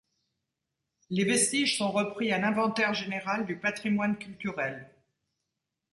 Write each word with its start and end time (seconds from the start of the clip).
Les 1.11 1.25
vestiges 1.25 1.77
sont 1.77 1.91
repris 1.91 2.31
à 2.33 2.39
l'Inventaire 2.39 2.95
général 2.95 3.45
du 3.45 3.59
patrimoine 3.59 4.17
culturel. 4.17 4.89